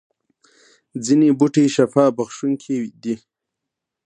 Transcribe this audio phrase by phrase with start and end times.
[1.05, 3.15] ځینې بوټي شفا بخښونکي دي